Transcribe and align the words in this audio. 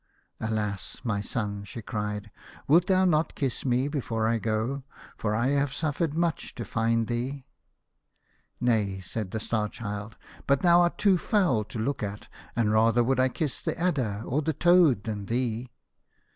"Alas! 0.49 0.97
my 1.03 1.21
son," 1.21 1.63
she 1.63 1.83
cried," 1.83 2.31
wilt 2.67 2.87
thou 2.87 3.05
not 3.05 3.35
kiss 3.35 3.63
me 3.63 3.87
before 3.87 4.27
I 4.27 4.39
go? 4.39 4.81
For 5.15 5.35
I 5.35 5.49
have 5.49 5.71
suffered 5.71 6.15
much 6.15 6.55
to 6.55 6.65
find 6.65 7.05
thee."" 7.05 7.45
Nay," 8.69 8.99
said 8.99 9.29
the 9.29 9.39
Star 9.39 9.69
Child," 9.69 10.17
but 10.47 10.61
thou 10.61 10.81
art 10.81 10.97
too 10.97 11.19
foul 11.19 11.63
to 11.65 11.77
look 11.77 12.01
at, 12.01 12.27
and 12.55 12.73
rather 12.73 13.03
would 13.03 13.19
I 13.19 13.29
kiss 13.29 13.61
the 13.61 13.79
adder 13.79 14.23
or 14.25 14.41
the 14.41 14.53
toad 14.53 15.03
than 15.03 15.27
thee." 15.27 15.69